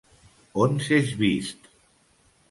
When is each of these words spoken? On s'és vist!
On 0.63 0.73
s'és 0.85 1.11
vist! 1.19 1.69